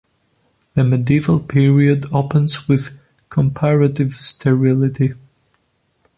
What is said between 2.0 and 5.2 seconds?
opens with comparative sterility.